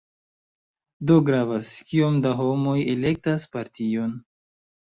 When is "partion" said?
3.59-4.21